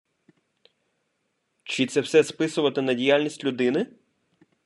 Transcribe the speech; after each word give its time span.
Чи 1.63 1.85
це 1.85 2.01
все 2.01 2.23
списувати 2.23 2.81
на 2.81 2.93
діяльність 2.93 3.43
людини? 3.43 3.85